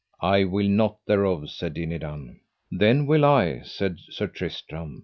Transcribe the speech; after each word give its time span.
I 0.23 0.45
will 0.45 0.67
not 0.67 0.97
thereof, 1.05 1.51
said 1.51 1.75
Dinadan. 1.75 2.39
Then 2.71 3.05
will 3.05 3.23
I, 3.23 3.61
said 3.61 3.99
Sir 4.09 4.25
Tristram. 4.25 4.99